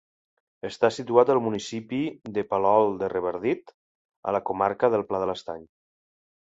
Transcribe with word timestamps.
Està 0.69 0.89
situat 0.95 1.31
al 1.33 1.41
municipi 1.49 1.99
de 2.39 2.45
Palol 2.55 2.91
de 3.05 3.13
Revardit 3.15 3.77
a 4.33 4.37
la 4.39 4.45
comarca 4.53 4.95
del 4.97 5.09
Pla 5.13 5.25
de 5.27 5.33
l'Estany. 5.33 5.67